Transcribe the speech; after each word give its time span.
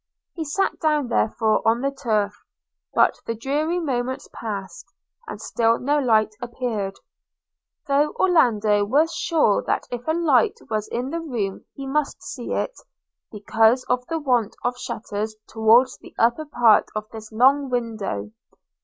He 0.33 0.45
sat 0.45 0.79
down 0.79 1.09
therefore 1.09 1.61
on 1.63 1.81
the 1.81 1.91
turf; 1.91 2.33
but 2.91 3.19
the 3.27 3.35
dreary 3.35 3.77
moments 3.79 4.27
passed, 4.33 4.87
and 5.27 5.39
still 5.39 5.77
no 5.77 5.99
light 5.99 6.31
appeared– 6.41 6.95
though 7.87 8.09
Orlando 8.13 8.83
was 8.83 9.13
sure 9.13 9.61
that 9.67 9.87
if 9.91 10.07
a 10.07 10.13
light 10.13 10.57
was 10.71 10.87
in 10.87 11.11
the 11.11 11.19
room 11.19 11.65
he 11.75 11.85
must 11.85 12.19
see 12.23 12.51
it, 12.51 12.73
because 13.31 13.83
of 13.89 14.03
the 14.07 14.17
want 14.17 14.55
of 14.63 14.75
shutters 14.75 15.35
towards 15.47 15.99
the 15.99 16.15
upper 16.17 16.45
part 16.45 16.89
of 16.95 17.07
this 17.11 17.31
long 17.31 17.69
window. 17.69 18.31